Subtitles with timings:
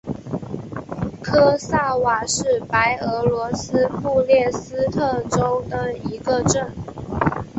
[1.21, 6.73] 科萨瓦是白俄罗斯布列斯特州的一个镇。